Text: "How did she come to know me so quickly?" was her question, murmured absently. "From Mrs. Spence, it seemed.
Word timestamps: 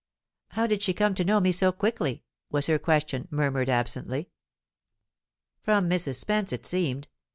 "How 0.53 0.65
did 0.65 0.81
she 0.81 0.95
come 0.95 1.13
to 1.13 1.23
know 1.23 1.39
me 1.39 1.51
so 1.51 1.71
quickly?" 1.71 2.23
was 2.49 2.65
her 2.65 2.79
question, 2.79 3.27
murmured 3.29 3.69
absently. 3.69 4.31
"From 5.61 5.87
Mrs. 5.87 6.15
Spence, 6.15 6.51
it 6.51 6.65
seemed. 6.65 7.07